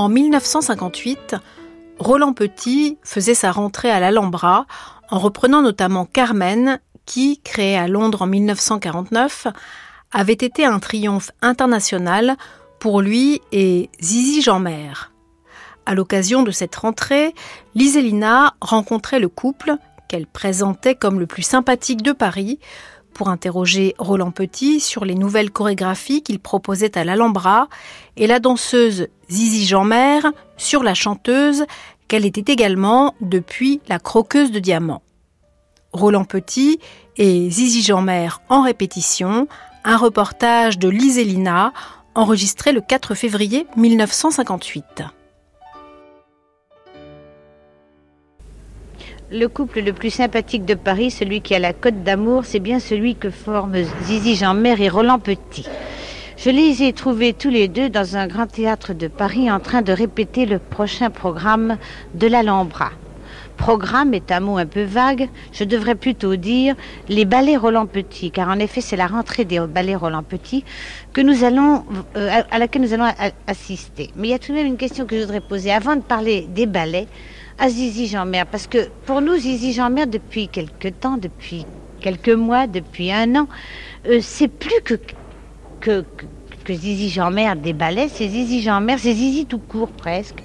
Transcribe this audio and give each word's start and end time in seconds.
En 0.00 0.08
1958, 0.08 1.36
Roland 1.98 2.32
Petit 2.32 2.96
faisait 3.02 3.34
sa 3.34 3.52
rentrée 3.52 3.90
à 3.90 4.00
l'Alhambra 4.00 4.64
en 5.10 5.18
reprenant 5.18 5.60
notamment 5.60 6.06
Carmen, 6.06 6.80
qui, 7.04 7.38
créé 7.42 7.76
à 7.76 7.86
Londres 7.86 8.22
en 8.22 8.26
1949, 8.26 9.48
avait 10.10 10.32
été 10.32 10.64
un 10.64 10.78
triomphe 10.78 11.32
international 11.42 12.38
pour 12.78 13.02
lui 13.02 13.42
et 13.52 13.90
Zizi 14.00 14.40
Jeanmer. 14.40 15.10
À 15.84 15.94
l'occasion 15.94 16.44
de 16.44 16.50
cette 16.50 16.76
rentrée, 16.76 17.34
Liselina 17.74 18.54
rencontrait 18.62 19.20
le 19.20 19.28
couple 19.28 19.76
qu'elle 20.08 20.26
présentait 20.26 20.94
comme 20.94 21.20
le 21.20 21.26
plus 21.26 21.42
sympathique 21.42 22.00
de 22.00 22.12
Paris 22.12 22.58
pour 23.14 23.28
interroger 23.28 23.94
Roland 23.98 24.30
Petit 24.30 24.80
sur 24.80 25.04
les 25.04 25.14
nouvelles 25.14 25.50
chorégraphies 25.50 26.22
qu'il 26.22 26.40
proposait 26.40 26.96
à 26.96 27.04
l'Alhambra 27.04 27.68
et 28.16 28.26
la 28.26 28.40
danseuse 28.40 29.08
Zizi 29.30 29.66
Jeanmer 29.66 30.20
sur 30.56 30.82
la 30.82 30.94
chanteuse 30.94 31.64
qu'elle 32.08 32.26
était 32.26 32.52
également 32.52 33.14
depuis 33.20 33.80
la 33.88 33.98
croqueuse 33.98 34.50
de 34.50 34.58
diamants. 34.58 35.02
Roland 35.92 36.24
Petit 36.24 36.80
et 37.16 37.50
Zizi 37.50 37.82
Jeanmer 37.82 38.28
en 38.48 38.62
répétition, 38.62 39.48
un 39.84 39.96
reportage 39.96 40.78
de 40.78 40.88
Liselina 40.88 41.72
enregistré 42.14 42.72
le 42.72 42.80
4 42.80 43.14
février 43.14 43.66
1958. 43.76 45.02
Le 49.32 49.46
couple 49.46 49.82
le 49.82 49.92
plus 49.92 50.10
sympathique 50.10 50.64
de 50.64 50.74
Paris, 50.74 51.12
celui 51.12 51.40
qui 51.40 51.54
a 51.54 51.60
la 51.60 51.72
côte 51.72 52.02
d'amour, 52.02 52.44
c'est 52.44 52.58
bien 52.58 52.80
celui 52.80 53.14
que 53.14 53.30
forment 53.30 53.84
Zizi 54.02 54.34
Jeanmer 54.34 54.74
et 54.80 54.88
Roland 54.88 55.20
Petit. 55.20 55.68
Je 56.36 56.50
les 56.50 56.82
ai 56.82 56.92
trouvés 56.92 57.32
tous 57.32 57.48
les 57.48 57.68
deux 57.68 57.88
dans 57.88 58.16
un 58.16 58.26
grand 58.26 58.48
théâtre 58.48 58.92
de 58.92 59.06
Paris 59.06 59.48
en 59.48 59.60
train 59.60 59.82
de 59.82 59.92
répéter 59.92 60.46
le 60.46 60.58
prochain 60.58 61.10
programme 61.10 61.78
de 62.14 62.26
l'Alhambra. 62.26 62.90
Programme 63.56 64.14
est 64.14 64.32
un 64.32 64.40
mot 64.40 64.58
un 64.58 64.66
peu 64.66 64.82
vague, 64.82 65.28
je 65.52 65.62
devrais 65.62 65.94
plutôt 65.94 66.34
dire 66.34 66.74
les 67.08 67.24
ballets 67.24 67.56
Roland 67.56 67.86
Petit, 67.86 68.32
car 68.32 68.48
en 68.48 68.58
effet 68.58 68.80
c'est 68.80 68.96
la 68.96 69.06
rentrée 69.06 69.44
des 69.44 69.60
ballets 69.60 69.94
Roland 69.94 70.24
Petit 70.24 70.64
euh, 71.18 72.42
à 72.50 72.58
laquelle 72.58 72.82
nous 72.82 72.94
allons 72.94 73.06
assister. 73.46 74.10
Mais 74.16 74.26
il 74.26 74.30
y 74.32 74.34
a 74.34 74.40
tout 74.40 74.50
de 74.50 74.56
même 74.56 74.66
une 74.66 74.76
question 74.76 75.06
que 75.06 75.14
je 75.14 75.20
voudrais 75.20 75.40
poser 75.40 75.70
avant 75.70 75.94
de 75.94 76.00
parler 76.00 76.48
des 76.48 76.66
ballets 76.66 77.06
à 77.60 77.68
Zizi 77.68 78.06
Jeanmer, 78.06 78.44
parce 78.50 78.66
que 78.66 78.88
pour 79.04 79.20
nous, 79.20 79.36
Zizi 79.36 79.74
Jeanmer, 79.74 80.06
depuis 80.06 80.48
quelque 80.48 80.88
temps, 80.88 81.18
depuis 81.18 81.66
quelques 82.00 82.30
mois, 82.30 82.66
depuis 82.66 83.12
un 83.12 83.36
an, 83.36 83.48
euh, 84.08 84.20
c'est 84.22 84.48
plus 84.48 84.80
que, 84.82 84.94
que, 85.80 86.02
que 86.64 86.72
Zizi 86.72 87.10
Jeanmer 87.10 87.52
des 87.62 87.74
ballets, 87.74 88.08
c'est 88.08 88.28
Zizi 88.28 88.62
Jeanmer, 88.62 88.96
c'est 88.96 89.12
Zizi 89.12 89.44
tout 89.44 89.58
court 89.58 89.92
presque. 89.92 90.42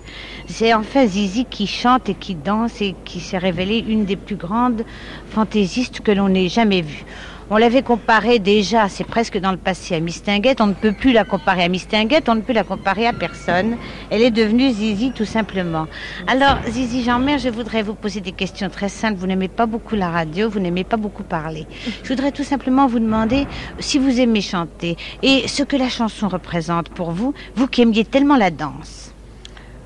C'est 0.48 0.74
enfin 0.74 1.08
Zizi 1.08 1.46
qui 1.46 1.68
chante 1.68 2.10
et 2.10 2.16
qui 2.16 2.36
danse 2.36 2.82
et 2.82 2.96
qui 3.06 3.22
s'est 3.22 3.38
révélée 3.38 3.80
une 3.80 4.04
des 4.04 4.18
plus 4.18 4.36
grandes 4.36 4.84
fantaisistes 5.30 6.02
que 6.02 6.12
l'on 6.12 6.34
ait 6.34 6.50
jamais 6.50 6.82
vues. 6.82 7.06
On 7.52 7.58
l'avait 7.58 7.84
comparée 7.84 8.40
déjà, 8.40 8.90
c'est 8.90 9.04
presque 9.04 9.38
dans 9.38 9.52
le 9.52 9.58
passé, 9.58 9.94
à 9.94 10.00
Mistinguette. 10.00 10.62
On 10.62 10.66
ne 10.66 10.74
peut 10.74 10.94
plus 10.94 11.12
la 11.12 11.24
comparer 11.24 11.64
à 11.64 11.70
Mistinguette, 11.70 12.28
on 12.28 12.34
ne 12.34 12.42
peut 12.42 12.54
la 12.54 12.64
comparer 12.64 13.06
à 13.06 13.14
personne. 13.14 13.78
Elle 14.10 14.24
est 14.24 14.32
devenue 14.32 14.72
Zizi 14.72 15.12
tout 15.12 15.26
simplement. 15.26 15.86
Alors, 16.26 16.58
Zizi 16.68 17.04
Jean-Mère, 17.04 17.38
je 17.38 17.50
voudrais 17.50 17.84
vous 17.84 17.94
poser 17.94 18.20
des 18.20 18.32
questions 18.32 18.68
très 18.70 18.90
simples. 18.90 19.20
Vous 19.20 19.28
n'aimez 19.28 19.48
pas 19.48 19.68
beaucoup 19.68 19.96
la 19.96 20.10
radio, 20.10 20.50
vous 20.50 20.60
n'aimez 20.60 20.84
pas 20.84 20.98
beaucoup 20.98 21.22
parler. 21.22 21.68
Je 22.02 22.10
voudrais 22.10 22.32
tout 22.32 22.44
simplement 22.44 22.88
vous 22.88 23.00
demander 23.00 23.46
si 23.78 24.00
vous 24.00 24.20
aimez 24.20 24.42
chanter 24.42 24.98
et 25.22 25.48
ce 25.48 25.62
que 25.62 25.76
la 25.76 25.90
chanson 25.90 26.28
représente 26.28 26.90
pour 26.90 27.12
vous, 27.12 27.36
vous 27.56 27.68
qui 27.68 27.84
aimiez 27.84 28.06
tellement 28.06 28.38
la 28.38 28.50
danse. 28.50 29.14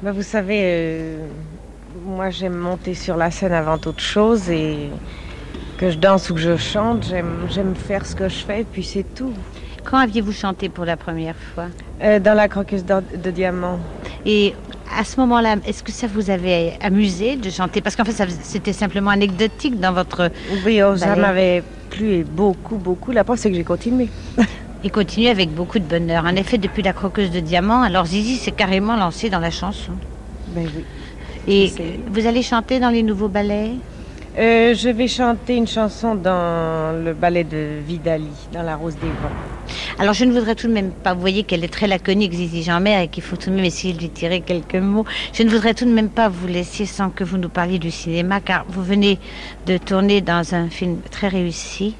Ben, 0.02 0.14
vous 0.14 0.24
savez, 0.24 0.62
euh, 0.64 1.28
moi 2.06 2.30
j'aime 2.30 2.56
monter 2.56 2.94
sur 2.94 3.18
la 3.18 3.32
scène 3.32 3.52
avant 3.52 3.78
toute 3.78 4.00
chose 4.00 4.50
et 4.50 4.90
que 5.80 5.90
je 5.90 5.98
danse 5.98 6.30
ou 6.30 6.34
que 6.34 6.42
je 6.42 6.58
chante, 6.58 7.06
j'aime 7.50 7.74
faire 7.74 8.06
ce 8.06 8.14
que 8.14 8.28
je 8.28 8.36
fais, 8.36 8.62
et 8.62 8.64
puis 8.66 8.84
c'est 8.84 9.06
tout. 9.16 9.32
Quand 9.86 9.98
aviez-vous 9.98 10.34
chanté 10.34 10.68
pour 10.68 10.84
la 10.84 10.98
première 10.98 11.38
fois? 11.56 11.68
Euh, 12.04 12.20
Dans 12.20 12.34
la 12.34 12.50
croqueuse 12.50 12.84
de, 12.84 13.32
diamant. 13.32 13.80
Et 14.26 14.54
à 14.98 15.06
ce 15.06 15.18
moment-là, 15.22 15.56
est-ce 15.66 15.82
que 15.82 15.94
ça 15.94 16.08
vous 16.08 16.30
avait 16.30 16.78
amusé 16.82 17.38
de 17.38 17.50
chanter? 17.50 17.80
Parce 17.80 17.96
qu'en 17.96 18.04
fait, 18.04 18.28
c'était 18.44 18.74
simplement 18.74 19.10
anecdotique 19.10 19.80
dans 19.80 19.94
votre. 19.94 20.30
Oui, 20.66 20.82
oh, 20.84 20.98
ça 20.98 21.16
m'avait 21.16 21.64
plu 21.90 22.26
beaucoup, 22.26 22.76
beaucoup. 22.76 23.14
La 23.14 23.24
preuve, 23.24 23.38
c'est 23.38 23.50
que 23.50 23.56
j'ai 23.56 23.64
continué. 23.64 24.10
Et 24.84 24.90
continué 24.90 25.30
avec 25.30 25.50
beaucoup 25.50 25.80
de 25.80 25.84
bonheur. 25.84 26.26
En 26.26 26.36
effet, 26.36 26.58
depuis 26.58 26.84
la 26.84 26.94
croqueuse 26.94 27.32
de 27.32 27.40
diamant, 27.40 27.82
alors 27.82 28.06
Zizi 28.06 28.36
s'est 28.36 28.52
carrément 28.52 28.96
lancée 28.96 29.30
dans 29.30 29.40
la 29.40 29.52
chanson. 29.52 29.92
Ben 30.50 30.68
oui. 30.74 30.86
Et 31.48 31.74
vous 32.08 32.28
allez 32.28 32.44
chanter 32.44 32.80
dans 32.80 32.90
les 32.90 33.04
nouveaux 33.04 33.28
ballets? 33.28 33.72
Euh, 34.40 34.74
je 34.74 34.90
vais 34.90 35.08
chanter 35.08 35.56
une 35.56 35.68
chanson 35.68 36.16
dans 36.16 37.04
le 37.04 37.14
ballet 37.14 37.44
de 37.44 37.80
Vidali, 37.86 38.26
dans 38.54 38.64
La 38.64 38.76
Rose 38.76 38.96
des 38.96 39.08
Vents. 39.08 39.36
Alors 40.00 40.14
je 40.14 40.24
ne 40.24 40.32
voudrais 40.32 40.56
tout 40.56 40.68
de 40.68 40.74
même 40.74 40.92
pas, 40.92 41.14
vous 41.14 41.20
voyez 41.20 41.44
qu'elle 41.44 41.64
est 41.64 41.74
très 41.74 41.88
laconique, 41.88 42.34
Zizi 42.34 42.64
Jean-Mère, 42.64 43.02
et 43.02 43.08
qu'il 43.10 43.22
faut 43.22 43.36
tout 43.36 43.50
de 43.50 43.56
même 43.56 43.66
essayer 43.66 43.94
de 43.94 44.00
lui 44.00 44.10
tirer 44.10 44.40
quelques 44.42 44.76
mots. 44.76 45.06
Je 45.34 45.44
ne 45.44 45.50
voudrais 45.50 45.74
tout 45.74 45.86
de 45.86 45.92
même 45.92 46.10
pas 46.10 46.30
vous 46.30 46.48
laisser 46.48 46.86
sans 46.86 47.10
que 47.10 47.24
vous 47.24 47.38
nous 47.38 47.50
parliez 47.50 47.80
du 47.80 47.92
cinéma, 47.92 48.40
car 48.40 48.66
vous 48.70 48.84
venez 48.84 49.20
de 49.66 49.78
tourner 49.78 50.22
dans 50.22 50.56
un 50.56 50.70
film 50.70 51.02
très 51.12 51.28
réussi 51.28 51.96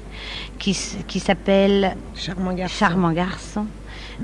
qui, 0.58 0.76
qui 1.06 1.20
s'appelle 1.20 1.94
Charmant 2.14 2.54
Garçon. 2.54 2.76
Charmant 2.78 3.12
Garçon 3.12 3.66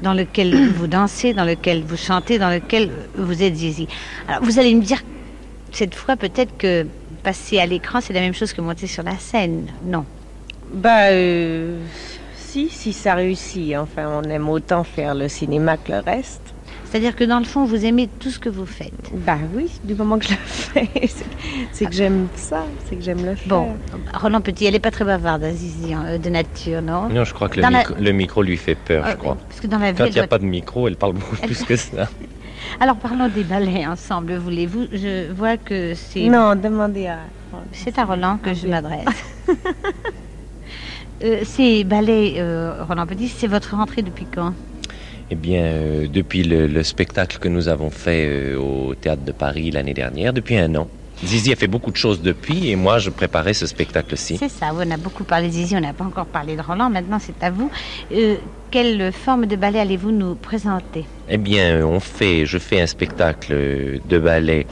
dans 0.02 0.14
lequel 0.14 0.70
vous 0.70 0.86
dansez, 0.86 1.34
dans 1.34 1.44
lequel 1.44 1.82
vous 1.82 1.96
chantez, 1.96 2.38
dans 2.38 2.50
lequel 2.50 2.90
vous 3.16 3.42
êtes 3.42 3.56
Zizi. 3.56 3.88
Alors 4.28 4.42
vous 4.42 4.58
allez 4.58 4.74
me 4.74 4.82
dire 4.82 5.02
cette 5.72 5.94
fois 5.94 6.16
peut-être 6.16 6.56
que 6.56 6.86
passer 7.26 7.58
à 7.58 7.66
l'écran, 7.66 8.00
c'est 8.00 8.12
la 8.12 8.20
même 8.20 8.34
chose 8.34 8.52
que 8.52 8.60
monter 8.60 8.86
sur 8.86 9.02
la 9.02 9.18
scène, 9.18 9.66
non? 9.84 10.04
Bah, 10.72 11.08
euh, 11.10 11.80
si, 12.36 12.68
si 12.68 12.92
ça 12.92 13.14
réussit. 13.14 13.74
Enfin, 13.76 14.22
on 14.22 14.22
aime 14.30 14.48
autant 14.48 14.84
faire 14.84 15.12
le 15.16 15.26
cinéma 15.26 15.76
que 15.76 15.90
le 15.90 15.98
reste. 15.98 16.54
C'est-à-dire 16.84 17.16
que 17.16 17.24
dans 17.24 17.40
le 17.40 17.44
fond, 17.44 17.64
vous 17.64 17.84
aimez 17.84 18.08
tout 18.20 18.30
ce 18.30 18.38
que 18.38 18.48
vous 18.48 18.64
faites. 18.64 19.10
Bah 19.12 19.38
oui, 19.56 19.68
du 19.82 19.96
moment 19.96 20.20
que 20.20 20.26
je 20.26 20.30
le 20.30 20.36
fais, 20.46 20.88
c'est 21.72 21.86
que 21.86 21.92
j'aime 21.92 22.28
ça, 22.36 22.64
c'est 22.88 22.94
que 22.94 23.02
j'aime 23.02 23.24
le 23.24 23.34
faire. 23.34 23.48
Bon, 23.48 23.70
Roland 24.14 24.40
Petit, 24.40 24.66
elle 24.66 24.74
n'est 24.74 24.78
pas 24.78 24.92
très 24.92 25.04
bavarde, 25.04 25.42
Azizi, 25.42 25.94
hein, 25.94 26.18
de 26.22 26.30
nature, 26.30 26.80
non? 26.80 27.08
Non, 27.08 27.24
je 27.24 27.34
crois 27.34 27.48
que 27.48 27.58
le, 27.58 28.12
micro, 28.12 28.40
lui 28.40 28.56
fait 28.56 28.76
peur, 28.76 29.04
je 29.04 29.10
ah, 29.10 29.16
crois. 29.16 29.36
Parce 29.48 29.60
que 29.60 29.66
dans 29.66 29.78
la 29.80 29.92
Quand 29.92 30.04
il 30.04 30.12
n'y 30.12 30.20
a 30.20 30.28
pas 30.28 30.38
de 30.38 30.44
micro, 30.44 30.86
elle 30.86 30.96
parle 30.96 31.14
beaucoup 31.14 31.36
plus 31.42 31.64
que 31.64 31.74
ça. 31.74 32.08
Alors 32.78 32.96
parlons 32.96 33.28
des 33.28 33.42
ballets 33.42 33.86
ensemble, 33.86 34.36
voulez-vous? 34.36 34.86
Je 34.92 35.32
vois 35.32 35.56
que 35.56 35.94
c'est... 35.94 36.28
Non, 36.28 36.54
demandez 36.54 37.06
à... 37.06 37.20
C'est 37.72 37.98
à 37.98 38.04
Roland 38.04 38.38
que 38.38 38.52
je 38.52 38.66
m'adresse. 38.66 39.06
euh, 41.24 41.40
ces 41.44 41.84
ballets, 41.84 42.34
euh, 42.36 42.84
Roland 42.84 43.06
Petit, 43.06 43.28
c'est 43.28 43.46
votre 43.46 43.74
rentrée 43.74 44.02
depuis 44.02 44.26
quand? 44.26 44.52
Eh 45.30 45.34
bien, 45.34 45.62
euh, 45.62 46.06
depuis 46.06 46.42
le, 46.42 46.82
spectacle 46.82 47.38
que 47.38 47.48
nous 47.48 47.68
avons 47.68 47.90
fait 47.90 48.26
euh, 48.26 48.58
au 48.58 48.94
Théâtre 48.94 49.24
de 49.24 49.32
Paris 49.32 49.70
l'année 49.70 49.94
dernière, 49.94 50.34
depuis 50.34 50.58
un 50.58 50.74
an. 50.74 50.88
Zizi 51.24 51.52
a 51.52 51.56
fait 51.56 51.66
beaucoup 51.66 51.90
de 51.90 51.96
choses 51.96 52.20
depuis 52.20 52.70
et 52.70 52.76
moi 52.76 52.98
je 52.98 53.10
préparais 53.10 53.54
ce 53.54 53.66
spectacle-ci. 53.66 54.36
C'est 54.38 54.48
ça, 54.48 54.70
on 54.74 54.90
a 54.90 54.96
beaucoup 54.96 55.24
parlé 55.24 55.48
de 55.48 55.52
Zizi, 55.52 55.76
on 55.76 55.80
n'a 55.80 55.92
pas 55.92 56.04
encore 56.04 56.26
parlé 56.26 56.56
de 56.56 56.62
Roland, 56.62 56.90
maintenant 56.90 57.18
c'est 57.18 57.42
à 57.42 57.50
vous. 57.50 57.70
Euh, 58.12 58.36
quelle 58.70 59.12
forme 59.12 59.46
de 59.46 59.56
ballet 59.56 59.78
allez-vous 59.78 60.10
nous 60.10 60.34
présenter? 60.34 61.04
Eh 61.28 61.38
bien, 61.38 61.86
on 61.86 62.00
fait, 62.00 62.46
je 62.46 62.58
fais 62.58 62.80
un 62.80 62.86
spectacle 62.86 64.00
de 64.04 64.18
ballet 64.18 64.66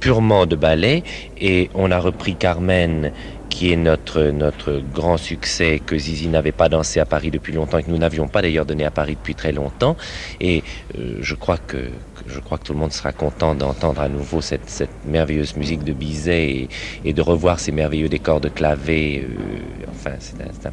purement 0.00 0.46
de 0.46 0.56
ballet 0.56 1.02
et 1.38 1.70
on 1.74 1.90
a 1.90 1.98
repris 1.98 2.36
Carmen 2.36 3.12
qui 3.56 3.72
est 3.72 3.76
notre, 3.76 4.20
notre 4.24 4.82
grand 4.92 5.16
succès 5.16 5.80
que 5.84 5.96
Zizi 5.96 6.28
n'avait 6.28 6.52
pas 6.52 6.68
dansé 6.68 7.00
à 7.00 7.06
Paris 7.06 7.30
depuis 7.30 7.54
longtemps 7.54 7.78
et 7.78 7.84
que 7.84 7.90
nous 7.90 7.96
n'avions 7.96 8.28
pas 8.28 8.42
d'ailleurs 8.42 8.66
donné 8.66 8.84
à 8.84 8.90
Paris 8.90 9.14
depuis 9.14 9.34
très 9.34 9.52
longtemps. 9.52 9.96
Et 10.40 10.62
euh, 10.98 11.16
je, 11.22 11.34
crois 11.34 11.56
que, 11.56 11.88
je 12.26 12.38
crois 12.38 12.58
que 12.58 12.64
tout 12.64 12.74
le 12.74 12.78
monde 12.78 12.92
sera 12.92 13.12
content 13.12 13.54
d'entendre 13.54 14.02
à 14.02 14.10
nouveau 14.10 14.42
cette, 14.42 14.68
cette, 14.68 14.90
merveilleuse 15.06 15.56
musique 15.56 15.84
de 15.84 15.94
Bizet 15.94 16.68
et, 17.02 17.12
de 17.14 17.22
revoir 17.22 17.58
ces 17.58 17.72
merveilleux 17.72 18.10
décors 18.10 18.42
de 18.42 18.50
clavet. 18.50 19.24
Euh, 19.24 19.88
enfin, 19.90 20.16
c'est 20.18 20.38
un, 20.66 20.70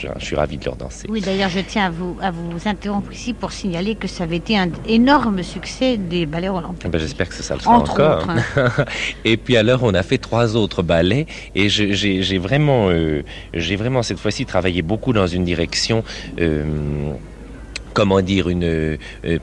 je, 0.00 0.08
je 0.18 0.24
suis 0.24 0.36
ravi 0.36 0.56
de 0.56 0.64
leur 0.64 0.76
danser. 0.76 1.06
Oui, 1.10 1.20
d'ailleurs, 1.20 1.50
je 1.50 1.60
tiens 1.60 1.86
à 1.86 1.90
vous, 1.90 2.16
à 2.22 2.30
vous 2.30 2.66
interrompre 2.66 3.12
ici 3.12 3.32
pour 3.34 3.52
signaler 3.52 3.94
que 3.94 4.08
ça 4.08 4.24
avait 4.24 4.36
été 4.36 4.56
un 4.56 4.68
énorme 4.88 5.42
succès 5.42 5.96
des 5.96 6.26
ballets 6.26 6.48
olympiques. 6.48 6.82
Eh 6.86 6.88
ben, 6.88 6.98
J'espère 6.98 7.28
que 7.28 7.34
ça 7.34 7.54
le 7.54 7.60
sera 7.60 7.76
Entre 7.76 7.92
encore. 7.92 8.22
autres, 8.22 8.30
hein. 8.30 8.84
et 9.24 9.36
puis 9.36 9.56
alors, 9.56 9.82
on 9.82 9.94
a 9.94 10.02
fait 10.02 10.18
trois 10.18 10.56
autres 10.56 10.82
ballets 10.82 11.26
et 11.54 11.68
j'ai 11.68 12.38
vraiment, 12.38 12.88
euh, 12.90 13.22
j'ai 13.54 13.76
vraiment 13.76 14.02
cette 14.02 14.18
fois-ci 14.18 14.46
travaillé 14.46 14.82
beaucoup 14.82 15.12
dans 15.12 15.26
une 15.26 15.44
direction. 15.44 16.02
euh, 16.40 16.64
Comment 17.92 18.20
dire, 18.22 18.48
une 18.48 18.62
euh, 18.62 18.96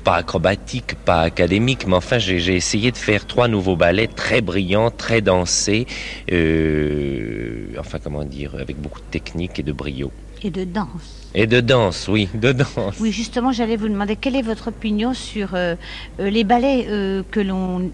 pas 0.05 0.15
acrobatique, 0.15 0.95
pas 1.03 1.19
académique, 1.23 1.85
mais 1.85 1.95
enfin 1.97 2.17
j'ai 2.17 2.39
j'ai 2.39 2.55
essayé 2.55 2.93
de 2.93 2.97
faire 2.97 3.25
trois 3.25 3.49
nouveaux 3.49 3.75
ballets 3.75 4.07
très 4.07 4.39
brillants, 4.39 4.89
très 4.89 5.19
dansés, 5.19 5.85
euh, 6.31 7.73
enfin 7.77 7.99
comment 8.01 8.23
dire, 8.23 8.55
avec 8.59 8.77
beaucoup 8.79 9.01
de 9.01 9.05
technique 9.11 9.59
et 9.59 9.63
de 9.63 9.73
brio. 9.73 10.13
Et 10.43 10.51
de 10.51 10.63
danse. 10.63 11.26
Et 11.35 11.45
de 11.45 11.59
danse, 11.59 12.07
oui, 12.07 12.29
de 12.33 12.51
danse. 12.53 12.95
Oui, 12.99 13.11
justement, 13.11 13.51
j'allais 13.51 13.75
vous 13.75 13.89
demander 13.89 14.15
quelle 14.15 14.35
est 14.35 14.41
votre 14.41 14.69
opinion 14.69 15.13
sur 15.13 15.49
euh, 15.53 15.75
euh, 16.19 16.29
les 16.29 16.43
ballets 16.43 16.87
euh, 16.89 17.21
que 17.29 17.39
l'on 17.39 17.91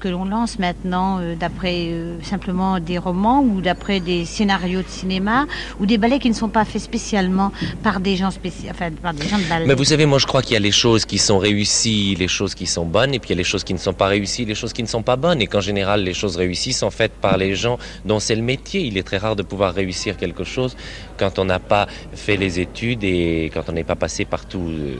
que 0.00 0.08
l'on 0.08 0.24
lance 0.24 0.58
maintenant, 0.58 1.18
euh, 1.18 1.34
d'après 1.34 1.90
simplement 2.22 2.78
des 2.80 2.98
romans 2.98 3.40
ou 3.40 3.60
d'après 3.60 4.00
des 4.00 4.24
scénarios 4.24 4.82
de 4.82 4.88
cinéma, 4.88 5.46
ou 5.80 5.86
des 5.86 5.98
ballets 5.98 6.18
qui 6.18 6.28
ne 6.28 6.34
sont 6.34 6.50
pas 6.50 6.64
faits 6.64 6.82
spécialement 6.82 7.52
par 7.82 8.00
des 8.00 8.16
gens 8.16 8.30
spéciaux, 8.30 8.68
enfin 8.70 8.90
par 8.90 9.14
des 9.14 9.26
gens 9.26 9.38
de 9.38 9.44
ballet. 9.44 9.66
Mais 9.66 9.74
vous 9.74 9.84
savez, 9.84 10.04
moi 10.04 10.18
je 10.18 10.26
crois 10.26 10.42
qu'il 10.42 10.52
y 10.52 10.56
a 10.56 10.60
les 10.60 10.70
choses 10.70 11.06
qui 11.06 11.18
sont 11.18 11.38
réussies, 11.38 12.16
les 12.16 12.28
choses 12.28 12.54
qui 12.54 12.66
sont 12.66 12.84
bonnes, 12.84 13.14
et 13.14 13.18
puis 13.18 13.30
il 13.30 13.32
y 13.32 13.38
a 13.38 13.38
les 13.38 13.44
choses 13.44 13.64
qui 13.64 13.72
ne 13.72 13.78
sont 13.78 13.94
pas 13.94 14.08
réussies, 14.08 14.44
les 14.44 14.54
choses 14.54 14.72
qui 14.72 14.82
ne 14.82 14.88
sont 14.88 15.02
pas 15.02 15.16
bonnes, 15.16 15.40
et 15.40 15.46
qu'en 15.46 15.60
général 15.62 16.02
les 16.04 16.14
choses 16.14 16.36
réussies 16.36 16.74
sont 16.74 16.90
faites 16.90 17.12
par 17.12 17.38
les 17.38 17.54
gens 17.54 17.78
dont 18.04 18.20
c'est 18.20 18.36
le 18.36 18.42
métier. 18.42 18.82
Il 18.82 18.98
est 18.98 19.02
très 19.02 19.18
rare 19.18 19.36
de 19.36 19.42
pouvoir 19.42 19.74
réussir 19.74 20.16
quelque 20.16 20.44
chose 20.44 20.76
quand 21.16 21.38
on 21.38 21.46
n'a 21.46 21.58
pas 21.58 21.86
fait 22.12 22.36
les 22.36 22.60
études 22.60 22.73
et 22.82 23.50
quand 23.52 23.62
on 23.68 23.72
n'est 23.72 23.84
pas 23.84 23.94
passé 23.94 24.24
par 24.24 24.46
tout, 24.46 24.66
euh, 24.68 24.96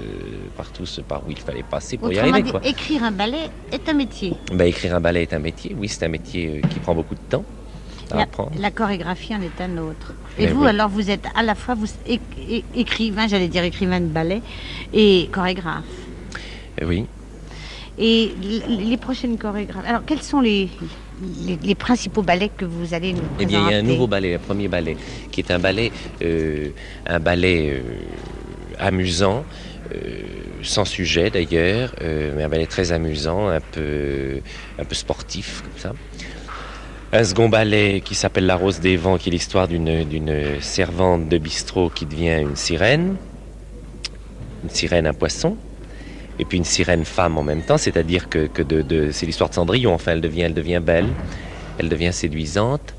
par 0.57 0.71
tout 0.71 0.87
ce 0.87 1.01
par 1.01 1.27
où 1.27 1.31
il 1.31 1.39
fallait 1.39 1.63
passer 1.63 1.97
pour 1.97 2.13
y 2.13 2.19
arriver. 2.19 2.43
dit, 2.43 2.51
Quoi. 2.51 2.65
écrire 2.65 3.03
un 3.05 3.11
ballet 3.11 3.51
est 3.73 3.89
un 3.89 3.93
métier. 3.95 4.33
Ben, 4.53 4.67
écrire 4.67 4.95
un 4.95 5.01
ballet 5.01 5.23
est 5.23 5.33
un 5.35 5.39
métier, 5.39 5.75
oui, 5.79 5.89
c'est 5.89 6.05
un 6.05 6.09
métier 6.09 6.61
euh, 6.63 6.69
qui 6.69 6.79
prend 6.79 6.95
beaucoup 6.95 7.15
de 7.15 7.21
temps 7.29 7.45
à 8.11 8.17
La, 8.17 8.23
apprendre. 8.23 8.53
la 8.59 8.71
chorégraphie 8.71 9.35
en 9.35 9.43
est 9.43 9.61
un 9.61 9.77
autre. 9.79 10.15
Et 10.39 10.47
Mais 10.47 10.53
vous, 10.53 10.63
oui. 10.63 10.69
alors, 10.69 10.89
vous 10.89 11.11
êtes 11.11 11.27
à 11.35 11.43
la 11.43 11.55
fois 11.55 11.75
vous, 11.75 11.87
écrivain, 12.75 13.27
j'allais 13.29 13.49
dire 13.49 13.65
écrivain 13.65 14.01
de 14.01 14.07
ballet, 14.07 14.43
et 14.93 15.29
chorégraphe. 15.33 15.85
Oui. 16.85 17.07
Et 17.99 18.35
les 18.69 18.97
prochaines 18.97 19.39
chorégraphies. 19.39 19.89
Alors, 19.89 20.03
quels 20.05 20.23
sont 20.23 20.41
les, 20.41 20.69
les, 21.47 21.59
les 21.63 21.75
principaux 21.75 22.23
ballets 22.23 22.51
que 22.57 22.65
vous 22.65 22.95
allez 22.95 23.13
nous 23.13 23.23
Eh 23.41 23.47
bien, 23.47 23.61
il 23.61 23.63
y 23.63 23.65
a 23.65 23.67
un 23.67 23.71
présenter. 23.71 23.93
nouveau 23.93 24.07
ballet, 24.07 24.33
le 24.33 24.39
premier 24.39 24.69
ballet, 24.69 24.97
qui 25.31 25.41
est 25.41 25.51
un 25.51 25.59
ballet, 25.59 25.93
euh, 26.23 26.71
un 27.07 27.21
ballet 27.21 27.71
euh, 27.75 27.81
amusant, 28.79 29.45
euh, 29.95 30.23
sans 30.63 30.85
sujet 30.85 31.31
d'ailleurs, 31.31 31.95
euh, 32.01 32.33
mais 32.37 32.43
un 32.43 32.49
ballet 32.49 32.67
très 32.67 32.93
amusant, 32.93 33.49
un 33.49 33.61
peu, 33.61 34.41
un 34.79 34.85
peu 34.85 34.95
sportif 34.95 35.63
comme 35.63 35.79
ça. 35.79 35.93
Un 37.13 37.23
second 37.23 37.49
ballet 37.49 38.01
qui 38.05 38.17
s'appelle 38.17 38.47
La 38.47 38.57
Rose 38.57 38.81
des 38.81 38.97
Vents, 38.97 39.19
qui 39.19 39.29
est 39.29 39.33
l'histoire 39.33 39.69
d'une 39.69 40.03
d'une 40.05 40.61
servante 40.61 41.29
de 41.29 41.39
bistrot 41.39 41.89
qui 41.89 42.07
devient 42.07 42.41
une 42.41 42.57
sirène, 42.57 43.17
une 44.65 44.71
sirène, 44.71 45.07
un 45.07 45.13
poisson, 45.15 45.57
et 46.39 46.45
puis 46.45 46.59
une 46.59 46.65
sirène 46.65 47.05
femme 47.05 47.39
en 47.39 47.43
même 47.43 47.63
temps, 47.63 47.79
c'est-à-dire 47.79 48.29
que, 48.29 48.49
c'est 49.13 49.27
l'histoire 49.27 49.51
de 49.51 49.55
Cendrillon, 49.55 49.95
enfin 49.95 50.13
elle 50.13 50.21
devient, 50.21 50.43
elle 50.43 50.55
devient 50.55 50.81
belle, 50.83 51.07
elle 51.79 51.89
devient 51.89 52.13
séduisante. 52.13 52.95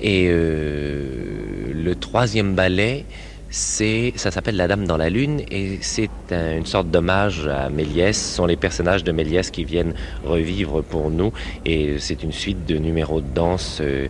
Et 0.00 0.26
euh, 0.30 1.72
le 1.72 1.94
troisième 1.94 2.54
ballet, 2.54 3.06
ça 3.50 4.30
s'appelle 4.30 4.56
La 4.56 4.66
Dame 4.66 4.86
dans 4.86 4.96
la 4.96 5.10
Lune 5.10 5.42
et 5.50 5.78
c'est 5.82 6.10
un- 6.30 6.56
une 6.56 6.66
sorte 6.66 6.90
d'hommage 6.90 7.46
à 7.46 7.68
Méliès. 7.68 8.16
Ce 8.16 8.36
sont 8.36 8.46
les 8.46 8.56
personnages 8.56 9.04
de 9.04 9.12
Méliès 9.12 9.50
qui 9.50 9.64
viennent 9.64 9.92
revivre 10.24 10.82
pour 10.82 11.10
nous 11.10 11.32
et 11.66 11.98
c'est 11.98 12.22
une 12.22 12.32
suite 12.32 12.64
de 12.64 12.78
numéros 12.78 13.20
de 13.20 13.28
danse. 13.28 13.78
euh, 13.82 14.08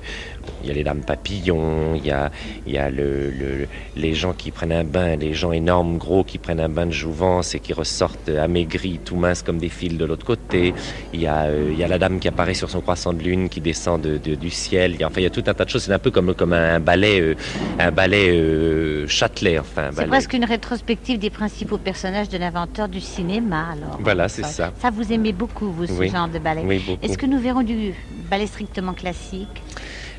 il 0.62 0.68
y 0.68 0.70
a 0.70 0.74
les 0.74 0.84
dames 0.84 1.02
papillons, 1.04 1.94
il 1.96 2.06
y 2.06 2.10
a, 2.10 2.30
il 2.66 2.72
y 2.72 2.78
a 2.78 2.88
le, 2.90 3.30
le- 3.30 3.66
les 3.96 4.14
gens 4.14 4.32
qui 4.32 4.50
prennent 4.50 4.72
un 4.72 4.84
bain, 4.84 5.16
les 5.16 5.34
gens 5.34 5.52
énormes, 5.52 5.98
gros, 5.98 6.22
qui 6.24 6.38
prennent 6.38 6.60
un 6.60 6.68
bain 6.68 6.86
de 6.86 6.92
jouvence 6.92 7.54
et 7.54 7.60
qui 7.60 7.72
ressortent 7.72 8.28
amaigris, 8.28 9.00
tout 9.04 9.16
minces 9.16 9.42
comme 9.42 9.58
des 9.58 9.68
fils 9.68 9.96
de 9.98 10.04
l'autre 10.04 10.24
côté. 10.24 10.72
Il 11.12 11.20
y, 11.20 11.26
a, 11.26 11.44
euh, 11.44 11.68
il 11.72 11.78
y 11.78 11.82
a 11.84 11.88
la 11.88 11.98
dame 11.98 12.20
qui 12.20 12.28
apparaît 12.28 12.54
sur 12.54 12.70
son 12.70 12.80
croissant 12.80 13.12
de 13.12 13.22
lune, 13.22 13.48
qui 13.48 13.60
descend 13.60 14.00
de- 14.00 14.18
de- 14.18 14.34
du 14.36 14.50
ciel. 14.50 14.92
Il 14.94 15.00
y 15.00 15.04
a, 15.04 15.08
enfin, 15.08 15.20
il 15.20 15.24
y 15.24 15.26
a 15.26 15.30
tout 15.30 15.42
un 15.46 15.54
tas 15.54 15.64
de 15.64 15.70
choses. 15.70 15.82
C'est 15.84 15.92
un 15.92 15.98
peu 15.98 16.10
comme, 16.10 16.34
comme 16.34 16.52
un 16.52 16.78
ballet, 16.80 17.20
euh, 17.20 17.34
un 17.78 17.90
ballet 17.90 18.30
euh, 18.30 19.06
Châtelet. 19.08 19.58
Enfin, 19.58 19.90
C'est 19.92 20.06
presque 20.06 20.32
une 20.32 20.44
rétrospective 20.44 21.18
des 21.18 21.30
principaux 21.30 21.78
personnages 21.78 22.28
de 22.28 22.38
l'inventeur 22.38 22.88
du 22.88 23.00
cinéma, 23.00 23.70
alors. 23.72 23.98
Voilà, 24.00 24.28
c'est 24.28 24.44
ça. 24.44 24.72
Ça, 24.80 24.90
vous 24.90 25.12
aimez 25.12 25.32
beaucoup, 25.32 25.72
vous, 25.72 25.86
ce 25.86 25.92
Oui. 25.92 26.08
genre 26.08 26.28
de 26.28 26.38
ballet. 26.38 26.62
Oui. 26.64 26.98
Est-ce 27.02 27.18
que 27.18 27.26
nous 27.26 27.38
verrons 27.40 27.62
du 27.62 27.94
ballet 28.30 28.46
strictement 28.46 28.92
classique? 28.94 29.48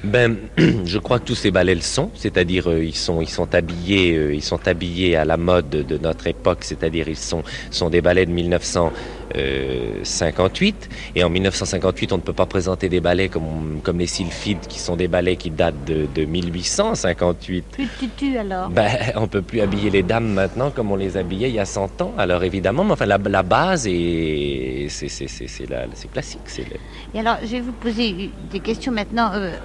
Ben, 0.04 0.36
je 0.58 0.98
crois 1.00 1.20
que 1.20 1.26
tous 1.26 1.36
ces 1.36 1.52
ballets 1.52 1.76
le 1.76 1.82
sont, 1.82 2.12
c'est-à-dire 2.14 2.70
euh, 2.70 2.84
ils 2.84 2.96
sont 2.96 3.22
ils 3.22 3.30
sont 3.30 3.56
habillés 3.56 4.18
euh, 4.18 4.34
ils 4.36 4.42
sont 4.44 4.68
habillés 4.68 5.16
à 5.16 5.24
la 5.24 5.38
mode 5.38 5.70
de 5.70 5.98
notre 5.98 6.28
époque, 6.28 6.66
c'est-à-dire 6.66 7.08
ils 7.08 7.16
sont 7.16 7.42
sont 7.72 7.90
des 7.90 8.02
ballets 8.02 8.26
de 8.26 8.32
1958 8.32 10.90
et 11.16 11.24
en 11.24 11.30
1958 11.30 12.12
on 12.12 12.18
ne 12.18 12.22
peut 12.22 12.34
pas 12.34 12.46
présenter 12.46 12.90
des 12.90 13.00
ballets 13.00 13.30
comme 13.30 13.80
comme 13.82 13.98
les 14.00 14.08
sylphides 14.08 14.68
qui 14.68 14.80
sont 14.80 14.98
des 14.98 15.08
ballets 15.08 15.38
qui 15.38 15.52
datent 15.52 15.86
de, 15.86 16.06
de 16.14 16.26
1858. 16.26 17.66
Plus 17.72 17.86
de 17.86 17.90
tutu, 17.98 18.38
alors 18.38 18.70
Ben, 18.70 18.90
on 19.16 19.28
peut 19.28 19.42
plus 19.42 19.62
habiller 19.62 19.90
les 19.90 20.04
dames 20.04 20.34
maintenant 20.34 20.70
comme 20.72 20.92
on 20.92 20.98
les 20.98 21.16
habillait 21.16 21.48
il 21.50 21.56
y 21.56 21.60
a 21.60 21.66
100 21.66 22.02
ans. 22.02 22.14
Alors 22.18 22.44
évidemment, 22.44 22.84
mais 22.84 22.92
enfin 22.92 23.06
la, 23.06 23.18
la 23.18 23.44
base 23.44 23.88
est 23.88 24.88
c'est 24.90 25.08
c'est 25.08 25.30
c'est 25.30 25.48
c'est 25.48 25.70
la- 25.70 25.86
c'est 25.94 26.12
classique, 26.12 26.42
c'est 26.48 26.66
le- 26.70 26.76
Et 27.16 27.20
alors, 27.20 27.38
je 27.42 27.48
vais 27.48 27.62
vous 27.62 27.72
poser 27.74 28.32
des 28.52 28.60
questions 28.60 28.92
maintenant, 28.92 29.32
euh, 29.34 29.56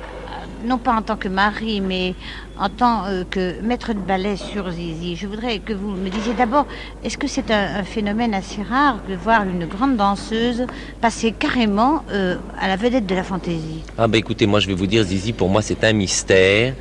non 0.65 0.79
pas 0.79 0.93
en 0.95 1.03
tant 1.03 1.17
que 1.17 1.29
mari, 1.29 1.81
mais 1.81 2.15
en 2.57 2.69
tant 2.69 3.07
euh, 3.07 3.25
que 3.29 3.61
maître 3.63 3.93
de 3.93 4.01
ballet 4.01 4.37
sur 4.37 4.71
Zizi. 4.71 5.17
Je 5.17 5.27
voudrais 5.27 5.61
que 5.61 5.73
vous 5.73 5.91
me 5.91 6.09
disiez 6.09 6.35
d'abord, 6.35 6.67
est-ce 7.03 7.17
que 7.17 7.29
c'est 7.29 7.51
un, 7.51 7.85
phénomène 7.85 8.35
assez 8.35 8.63
rare 8.63 9.01
de 9.09 9.15
voir 9.15 9.45
une 9.45 9.67
grande 9.67 9.97
danseuse 9.97 10.67
passer 11.01 11.33
carrément 11.33 12.05
euh, 12.13 12.37
à 12.59 12.69
la 12.69 12.77
vedette 12.77 13.07
de 13.07 13.15
la 13.15 13.23
fantaisie? 13.23 13.85
Ah 13.97 14.09
bah 14.09 14.19
écoutez, 14.19 14.47
moi 14.47 14.61
je 14.61 14.67
vais 14.67 14.75
vous 14.75 14.87
dire, 14.87 15.05
Zizi, 15.05 15.33
pour 15.33 15.49
moi 15.49 15.63
c'est 15.63 15.85
un 15.85 15.93
mystère. 15.93 16.75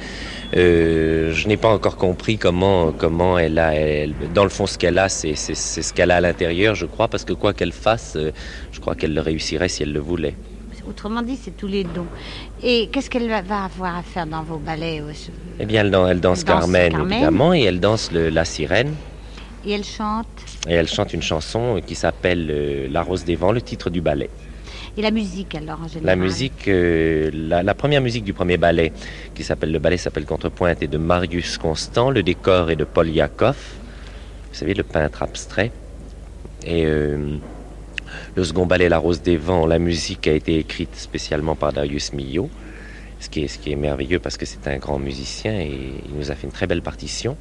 Euh, 0.55 1.33
je 1.33 1.47
n'ai 1.47 1.57
pas 1.57 1.69
encore 1.69 1.97
compris 1.97 2.37
comment 2.37 2.91
comment 2.91 3.37
elle 3.37 3.59
a, 3.59 3.75
elle- 3.75 4.15
dans 4.33 4.43
le 4.43 4.49
fond 4.49 4.65
ce 4.65 4.77
qu'elle 4.77 4.97
a, 4.97 5.09
c'est 5.09 5.35
ce 5.35 5.93
qu'elle 5.93 6.11
a 6.11 6.17
à 6.17 6.21
l'intérieur, 6.21 6.73
je 6.75 6.85
crois, 6.85 7.07
parce 7.07 7.25
que 7.25 7.33
quoi 7.33 7.53
qu'elle 7.53 7.73
fasse, 7.73 8.17
je 8.71 8.79
crois 8.79 8.95
qu'elle 8.95 9.13
le 9.13 9.21
réussirait 9.21 9.69
si 9.69 9.83
elle 9.83 9.93
le 9.93 9.99
voulait. 9.99 10.35
Autrement 10.89 11.21
dit, 11.21 11.35
c'est 11.41 11.55
tous 11.55 11.67
les 11.67 11.83
dons. 11.83 12.05
Et 12.63 12.87
qu'est-ce 12.91 13.09
qu'elle 13.09 13.27
va- 13.27 13.63
avoir 13.65 13.97
à 13.97 14.01
faire 14.03 14.25
dans 14.25 14.43
vos 14.43 14.57
ballets 14.57 15.01
euh, 15.01 15.11
Eh 15.59 15.65
bien, 15.65 15.81
elle, 15.81 15.91
dan- 15.91 16.07
elle 16.09 16.21
danse 16.21 16.43
Carmen, 16.43 16.91
Carmen. 16.91 17.11
évidemment, 17.11 17.53
et 17.53 17.63
elle 17.63 17.79
danse 17.79 18.11
le- 18.11 18.29
la 18.29 18.45
sirène, 18.45 18.93
Et 19.65 19.71
elle 19.71 19.83
chante 19.83 20.27
et 20.67 20.73
elle 20.73 20.87
chante 20.87 21.13
une 21.13 21.21
chanson 21.21 21.81
qui 21.85 21.95
s'appelle 21.95 22.47
euh, 22.49 22.87
La 22.89 23.01
Rose 23.01 23.25
des 23.25 23.35
Vents, 23.35 23.51
le 23.51 23.61
titre 23.61 23.89
du 23.89 23.99
ballet. 24.01 24.29
Et 24.95 25.01
la 25.01 25.11
musique, 25.11 25.53
alors, 25.55 25.79
en 25.83 25.87
général 25.87 26.05
La 26.05 26.15
musique, 26.15 26.67
euh, 26.67 27.29
la, 27.33 27.63
la 27.63 27.73
première 27.73 28.01
musique 28.01 28.23
du 28.23 28.33
premier 28.33 28.57
ballet, 28.57 28.93
qui 29.35 29.43
s'appelle 29.43 29.71
le 29.71 29.79
ballet 29.79 29.97
s'appelle 29.97 30.25
Contrepointe, 30.25 30.81
est 30.81 30.87
de 30.87 30.97
Marius 30.97 31.57
Constant. 31.57 32.09
Le 32.11 32.23
décor 32.23 32.71
est 32.71 32.75
de 32.77 32.85
Paul 32.85 33.09
Yakov, 33.09 33.57
vous 34.51 34.57
savez, 34.57 34.73
le 34.73 34.83
peintre 34.83 35.21
abstrait. 35.21 35.71
Et 36.63 36.85
euh, 36.85 37.37
le 38.35 38.43
second 38.43 38.65
ballet, 38.65 38.89
La 38.89 38.97
Rose 38.97 39.21
des 39.21 39.37
Vents, 39.37 39.65
la 39.65 39.79
musique 39.79 40.27
a 40.27 40.33
été 40.33 40.57
écrite 40.57 40.95
spécialement 40.95 41.55
par 41.55 41.73
Darius 41.73 42.13
Milhaud, 42.13 42.49
ce 43.19 43.29
qui 43.29 43.43
est, 43.43 43.75
merveilleux 43.75 44.19
parce 44.19 44.37
que 44.37 44.45
c'est 44.45 44.67
un 44.67 44.77
grand 44.77 44.99
musicien 44.99 45.59
et 45.59 46.01
il 46.07 46.15
nous 46.15 46.31
a 46.31 46.35
fait 46.35 46.47
une 46.47 46.53
très 46.53 46.67
belle 46.67 46.81
partition. 46.81 47.37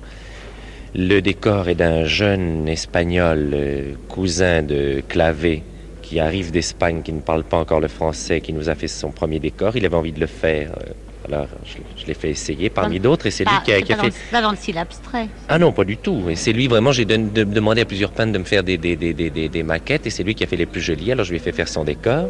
Le 0.95 1.21
décor 1.21 1.69
est 1.69 1.75
d'un 1.75 2.05
jeune 2.05 2.67
espagnol, 2.69 3.51
euh, 3.53 3.95
cousin 4.09 4.63
de 4.63 5.03
Clavé, 5.07 5.63
qui 6.01 6.21
arrive 6.21 6.53
d'Espagne, 6.53 7.03
qui 7.03 7.13
ne 7.13 7.21
parle 7.21 7.45
pas 7.45 7.59
encore 7.59 7.81
le 7.81 7.89
français, 7.89 8.41
qui 8.41 8.53
nous 8.53 8.71
a 8.71 8.75
fait 8.75 8.89
son 8.89 9.11
premier 9.11 9.41
décor. 9.41 9.77
Il 9.77 9.85
avait 9.85 9.97
envie 9.97 10.13
de 10.13 10.21
le 10.21 10.27
faire. 10.27 10.71
euh, 10.79 10.93
alors, 11.29 11.49
je, 11.65 11.79
je 12.01 12.07
l'ai 12.07 12.15
fait 12.15 12.31
essayer 12.31 12.71
parmi 12.71 13.01
d'autres, 13.01 13.27
et 13.27 13.31
c'est 13.31 13.45
lui 13.45 13.53
qui 13.65 13.73
a, 13.73 13.81
qui 13.83 13.93
fait. 13.93 14.13
pas 14.31 14.41
dans 14.43 14.51
le 14.51 14.57
style 14.57 14.79
abstrait. 14.79 15.29
Ah 15.49 15.59
non, 15.59 15.73
pas 15.73 15.85
du 15.85 15.97
tout. 15.97 16.29
Et 16.31 16.37
c'est 16.37 16.53
lui 16.53 16.67
vraiment, 16.69 16.93
j'ai 16.93 17.05
de- 17.05 17.17
demandé 17.45 17.81
à 17.81 17.85
plusieurs 17.85 18.13
peintres 18.13 18.33
de 18.33 18.39
me 18.39 18.45
faire 18.45 18.63
des, 18.63 18.79
des, 18.79 18.97
des, 18.97 19.13
des, 19.13 19.31
des- 19.31 19.49
des 19.49 19.63
maquettes 19.63 20.07
et 20.07 20.11
c'est 20.11 20.23
lui 20.23 20.35
qui 20.35 20.45
a 20.45 20.47
fait 20.47 20.57
les 20.57 20.67
plus 20.67 20.81
jolies. 20.81 21.11
Alors 21.13 21.25
je 21.25 21.31
lui 21.31 21.37
ai 21.37 21.41
fait 21.41 21.53
faire 21.53 21.69
son 21.69 21.85
décor. 21.85 22.29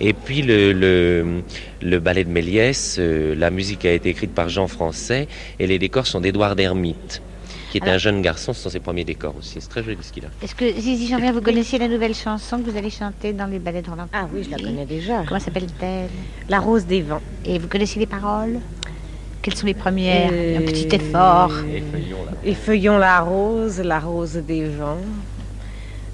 Et 0.00 0.12
puis 0.14 0.42
le, 0.42 0.72
le, 0.72 1.42
le 1.82 1.98
ballet 2.00 2.24
de 2.24 2.30
Méliès, 2.30 2.96
euh, 2.98 3.34
la 3.34 3.50
musique 3.50 3.84
a 3.84 3.92
été 3.92 4.08
écrite 4.08 4.32
par 4.32 4.48
Jean 4.48 4.66
Français 4.66 5.28
et 5.58 5.66
les 5.66 5.78
décors 5.78 6.06
sont 6.06 6.20
d'Édouard 6.20 6.56
Dermite, 6.56 7.22
qui 7.70 7.78
est 7.78 7.88
un 7.88 7.98
jeune 7.98 8.20
garçon, 8.20 8.52
ce 8.52 8.62
sont 8.62 8.70
ses 8.70 8.80
premiers 8.80 9.04
décors 9.04 9.36
aussi. 9.36 9.60
C'est 9.60 9.68
très 9.68 9.82
joli 9.84 9.96
ce 10.02 10.12
qu'il 10.12 10.24
a. 10.24 10.28
Est-ce 10.42 10.54
que 10.54 10.70
Zizi 10.72 11.06
Jean-Pierre, 11.06 11.32
vous 11.32 11.40
connaissez 11.40 11.78
la 11.78 11.86
nouvelle 11.86 12.14
chanson 12.14 12.58
que 12.58 12.68
vous 12.68 12.76
allez 12.76 12.90
chanter 12.90 13.32
dans 13.32 13.46
les 13.46 13.60
ballets 13.60 13.82
de 13.82 13.88
Roland 13.88 14.08
Ah 14.12 14.26
oui, 14.32 14.42
je 14.42 14.50
la 14.50 14.56
connais 14.56 14.84
déjà. 14.84 15.22
Comment 15.26 15.40
s'appelle-t-elle? 15.40 16.10
La 16.48 16.58
Rose 16.58 16.84
des 16.84 17.02
Vents. 17.02 17.22
Et 17.44 17.58
vous 17.60 17.68
connaissez 17.68 18.00
les 18.00 18.06
paroles? 18.06 18.58
Quelles 19.40 19.54
sont 19.54 19.66
les 19.66 19.74
premières? 19.74 20.30
Euh, 20.32 20.58
un 20.58 20.62
petit 20.62 20.88
effort. 20.94 21.52
Effeuillons 22.44 22.98
la... 22.98 23.06
la 23.06 23.20
rose, 23.20 23.78
la 23.78 24.00
rose 24.00 24.34
des 24.34 24.68
vents. 24.68 24.98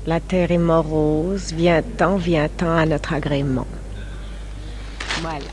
La 0.07 0.21
terre 0.21 0.53
est 0.53 0.59
morose, 0.59 1.53
viens-t'en, 1.53 2.17
viens-t'en 2.17 2.77
à 2.77 2.87
notre 2.87 3.15
agrément. 3.15 3.67
Voilà. 5.23 5.47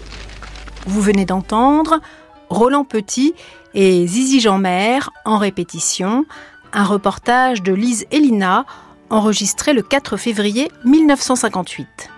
Vous 0.85 1.01
venez 1.01 1.25
d'entendre 1.25 2.01
Roland 2.49 2.83
Petit 2.83 3.33
et 3.73 4.05
Zizi 4.07 4.39
Jeanmer 4.39 4.99
en 5.25 5.37
répétition, 5.37 6.25
un 6.73 6.83
reportage 6.83 7.61
de 7.61 7.73
Lise 7.73 8.05
Elina 8.11 8.65
enregistré 9.09 9.73
le 9.73 9.81
4 9.81 10.17
février 10.17 10.71
1958. 10.85 12.12